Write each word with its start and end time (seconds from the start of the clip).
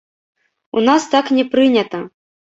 У 0.77 0.83
нас 0.87 1.05
так 1.13 1.31
не 1.41 1.45
прынята. 1.53 2.03